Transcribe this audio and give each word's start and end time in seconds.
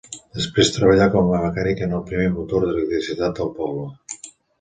Després 0.35 0.69
treballà 0.77 1.07
com 1.15 1.29
a 1.39 1.41
mecànic 1.43 1.83
en 1.87 1.93
el 1.97 2.01
primer 2.07 2.31
motor 2.37 2.65
d'electricitat 2.65 3.37
del 3.41 3.53
poble. 3.61 3.85